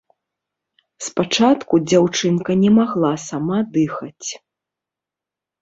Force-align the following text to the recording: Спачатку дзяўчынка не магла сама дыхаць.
Спачатку 1.07 1.73
дзяўчынка 1.89 2.51
не 2.63 2.71
магла 2.79 3.13
сама 3.27 3.57
дыхаць. 3.77 4.29